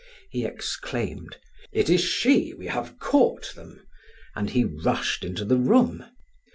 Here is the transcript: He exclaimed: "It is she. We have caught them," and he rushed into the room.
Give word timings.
He 0.31 0.45
exclaimed: 0.45 1.37
"It 1.71 1.87
is 1.87 2.01
she. 2.03 2.55
We 2.57 2.65
have 2.69 2.97
caught 2.97 3.53
them," 3.53 3.85
and 4.35 4.49
he 4.49 4.63
rushed 4.63 5.23
into 5.23 5.45
the 5.45 5.57
room. 5.59 6.05